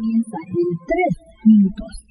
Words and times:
Comienzan 0.00 0.40
en 0.48 0.78
3 0.86 1.18
minutos. 1.44 2.10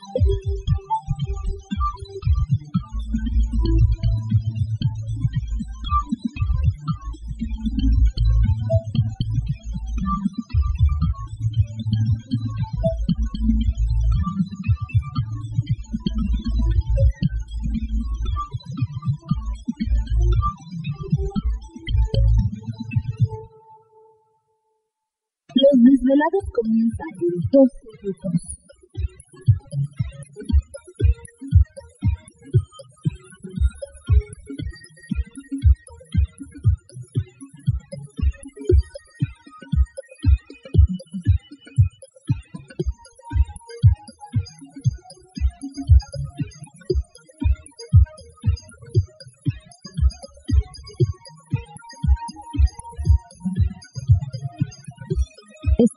Comienzan 26.61 27.07
en 27.21 27.49
2 27.51 27.69
minutos. 28.03 28.50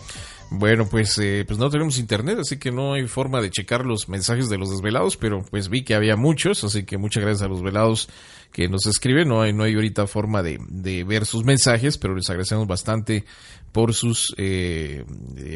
Bueno, 0.56 0.88
pues, 0.88 1.18
eh, 1.18 1.44
pues 1.46 1.58
no 1.58 1.68
tenemos 1.70 1.98
internet, 1.98 2.38
así 2.40 2.58
que 2.58 2.70
no 2.70 2.94
hay 2.94 3.06
forma 3.08 3.40
de 3.40 3.50
checar 3.50 3.84
los 3.84 4.08
mensajes 4.08 4.48
de 4.48 4.58
los 4.58 4.70
desvelados, 4.70 5.16
pero 5.16 5.44
pues 5.50 5.68
vi 5.68 5.82
que 5.82 5.94
había 5.94 6.16
muchos, 6.16 6.62
así 6.64 6.84
que 6.84 6.96
muchas 6.96 7.22
gracias 7.22 7.42
a 7.42 7.48
los 7.48 7.62
velados 7.62 8.08
que 8.52 8.68
nos 8.68 8.86
escriben. 8.86 9.28
No 9.28 9.42
hay, 9.42 9.52
no 9.52 9.64
hay 9.64 9.74
ahorita 9.74 10.06
forma 10.06 10.42
de, 10.42 10.58
de 10.68 11.02
ver 11.04 11.26
sus 11.26 11.44
mensajes, 11.44 11.98
pero 11.98 12.14
les 12.14 12.30
agradecemos 12.30 12.66
bastante 12.66 13.24
por 13.72 13.92
sus 13.92 14.32
eh, 14.38 15.04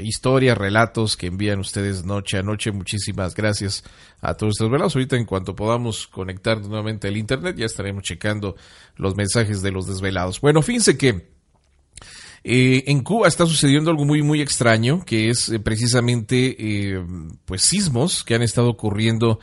historias, 0.02 0.58
relatos 0.58 1.16
que 1.16 1.28
envían 1.28 1.60
ustedes 1.60 2.04
noche 2.04 2.38
a 2.38 2.42
noche. 2.42 2.72
Muchísimas 2.72 3.36
gracias 3.36 3.84
a 4.20 4.34
todos 4.34 4.54
estos 4.54 4.70
velados. 4.70 4.96
Ahorita 4.96 5.16
en 5.16 5.24
cuanto 5.24 5.54
podamos 5.54 6.08
conectar 6.08 6.60
nuevamente 6.60 7.06
al 7.06 7.16
internet, 7.16 7.54
ya 7.56 7.66
estaremos 7.66 8.02
checando 8.02 8.56
los 8.96 9.14
mensajes 9.14 9.62
de 9.62 9.70
los 9.70 9.86
desvelados. 9.86 10.40
Bueno, 10.40 10.62
fíjense 10.62 10.98
que 10.98 11.37
eh, 12.50 12.84
en 12.86 13.02
Cuba 13.02 13.28
está 13.28 13.44
sucediendo 13.44 13.90
algo 13.90 14.06
muy, 14.06 14.22
muy 14.22 14.40
extraño, 14.40 15.04
que 15.04 15.28
es 15.28 15.50
eh, 15.50 15.60
precisamente, 15.60 16.56
eh, 16.58 17.04
pues, 17.44 17.60
sismos 17.60 18.24
que 18.24 18.34
han 18.34 18.40
estado 18.40 18.70
ocurriendo 18.70 19.38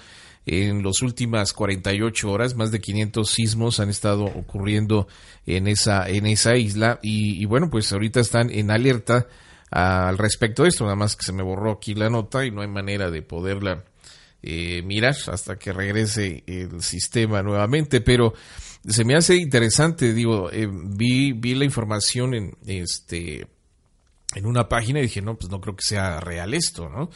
en 0.48 0.84
las 0.84 1.04
últimas 1.04 1.54
48 1.54 2.32
horas. 2.32 2.56
Más 2.56 2.72
de 2.72 2.82
500 2.82 3.30
sismos 3.30 3.80
han 3.80 3.92
estado 3.92 4.24
ocurriendo 4.24 5.08
en 5.46 5.68
esa, 5.68 6.10
en 6.10 6.26
esa 6.26 6.56
isla. 6.58 7.00
Y, 7.04 7.40
y 7.40 7.46
bueno, 7.46 7.70
pues 7.70 7.94
ahorita 7.94 8.22
están 8.22 8.50
en 8.50 8.72
alerta 8.72 9.28
al 9.70 10.18
respecto 10.18 10.64
de 10.64 10.70
esto. 10.70 10.86
Nada 10.86 10.96
más 10.96 11.16
que 11.16 11.26
se 11.26 11.34
me 11.34 11.44
borró 11.44 11.74
aquí 11.74 11.94
la 11.94 12.10
nota 12.10 12.44
y 12.44 12.50
no 12.50 12.64
hay 12.64 12.70
manera 12.70 13.12
de 13.12 13.22
poderla 13.22 13.84
eh, 14.48 14.84
mirar 14.84 15.16
hasta 15.28 15.58
que 15.58 15.74
regrese 15.74 16.44
el 16.46 16.84
sistema 16.84 17.42
nuevamente. 17.42 18.00
Pero 18.00 18.34
se 18.88 19.04
me 19.04 19.16
hace 19.16 19.38
interesante, 19.38 20.14
digo, 20.14 20.52
eh, 20.52 20.70
vi, 20.72 21.34
vi 21.34 21.56
la 21.56 21.66
información 21.66 22.36
en 22.36 22.56
este 22.68 23.48
en 24.36 24.46
una 24.46 24.70
página 24.70 25.00
y 25.00 25.04
dije, 25.04 25.22
no, 25.22 25.36
pues 25.36 25.50
no 25.50 25.60
creo 25.60 25.76
que 25.76 25.84
sea 25.84 26.20
real 26.20 26.54
esto, 26.54 26.90
¿no? 26.90 27.10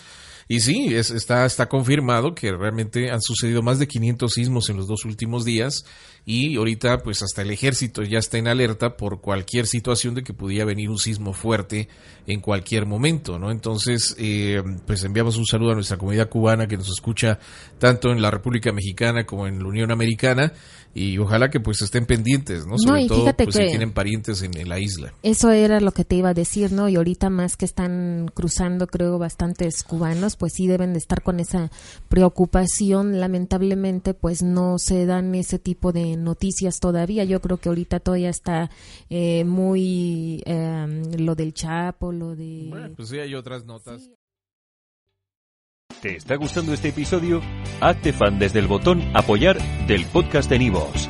Y 0.51 0.61
sí, 0.61 0.95
es, 0.95 1.11
está, 1.11 1.45
está 1.45 1.69
confirmado 1.69 2.33
que 2.33 2.51
realmente 2.51 3.11
han 3.11 3.21
sucedido 3.21 3.61
más 3.61 3.77
de 3.77 3.87
500 3.87 4.33
sismos 4.33 4.67
en 4.71 4.77
los 4.77 4.87
dos 4.87 5.05
últimos 5.05 5.45
días 5.45 5.85
y 6.25 6.57
ahorita 6.57 6.99
pues 7.03 7.21
hasta 7.21 7.43
el 7.43 7.51
ejército 7.51 8.01
ya 8.01 8.17
está 8.17 8.39
en 8.39 8.47
alerta 8.47 8.97
por 8.97 9.21
cualquier 9.21 9.67
situación 9.67 10.15
de 10.15 10.23
que 10.23 10.33
pudiera 10.33 10.65
venir 10.65 10.89
un 10.89 10.97
sismo 10.97 11.33
fuerte 11.33 11.87
en 12.25 12.41
cualquier 12.41 12.87
momento, 12.87 13.37
¿no? 13.37 13.51
Entonces, 13.51 14.15
eh, 14.17 14.61
pues 14.87 15.03
enviamos 15.03 15.37
un 15.37 15.45
saludo 15.45 15.71
a 15.71 15.75
nuestra 15.75 15.97
comunidad 15.97 16.29
cubana 16.29 16.67
que 16.67 16.77
nos 16.77 16.89
escucha 16.89 17.37
tanto 17.77 18.11
en 18.11 18.21
la 18.21 18.31
República 18.31 18.71
Mexicana 18.71 19.25
como 19.25 19.45
en 19.45 19.59
la 19.59 19.67
Unión 19.67 19.91
Americana 19.91 20.53
y 20.93 21.17
ojalá 21.19 21.49
que 21.49 21.59
pues 21.59 21.81
estén 21.81 22.05
pendientes, 22.05 22.65
¿no? 22.65 22.77
Sobre 22.77 23.03
y 23.03 23.07
todo 23.07 23.31
pues 23.35 23.55
si 23.55 23.67
tienen 23.67 23.91
parientes 23.91 24.41
en, 24.41 24.57
en 24.57 24.67
la 24.67 24.79
isla. 24.79 25.13
Eso 25.21 25.51
era 25.51 25.79
lo 25.79 25.91
que 25.91 26.05
te 26.05 26.15
iba 26.15 26.29
a 26.29 26.33
decir, 26.33 26.71
¿no? 26.71 26.89
Y 26.89 26.95
ahorita 26.95 27.08
más 27.29 27.57
que 27.57 27.65
están 27.65 28.29
cruzando, 28.33 28.87
creo, 28.87 29.17
bastantes 29.17 29.83
cubanos, 29.83 30.35
pues 30.35 30.53
sí 30.53 30.67
deben 30.67 30.93
de 30.93 30.99
estar 30.99 31.21
con 31.21 31.39
esa 31.39 31.71
preocupación. 32.07 33.19
Lamentablemente, 33.19 34.13
pues 34.13 34.43
no 34.43 34.77
se 34.79 35.05
dan 35.05 35.33
ese 35.35 35.59
tipo 35.59 35.91
de 35.91 36.17
noticias 36.17 36.79
todavía. 36.79 37.23
Yo 37.23 37.41
creo 37.41 37.57
que 37.57 37.69
ahorita 37.69 37.99
todavía 37.99 38.29
está 38.29 38.69
eh, 39.09 39.43
muy 39.45 40.43
eh, 40.45 41.03
lo 41.17 41.35
del 41.35 41.53
Chapo, 41.53 42.11
lo 42.11 42.35
de... 42.35 42.67
Bueno, 42.69 42.93
pues 42.95 43.09
sí 43.09 43.19
hay 43.19 43.35
otras 43.35 43.65
notas. 43.65 44.09
¿Te 46.01 46.15
está 46.15 46.35
gustando 46.35 46.73
este 46.73 46.89
episodio? 46.89 47.41
Hazte 47.81 48.13
fan 48.13 48.39
desde 48.39 48.59
el 48.59 48.67
botón 48.67 49.01
Apoyar 49.13 49.57
del 49.85 50.05
podcast 50.05 50.49
de 50.49 50.59
Nivos. 50.59 51.09